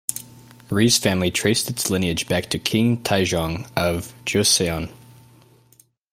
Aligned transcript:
Rhee's 0.71 0.97
family 0.97 1.29
traced 1.29 1.69
its 1.69 1.91
lineage 1.91 2.27
back 2.27 2.49
to 2.49 2.57
King 2.57 3.03
Taejong 3.03 3.69
of 3.77 4.15
Joseon. 4.25 4.89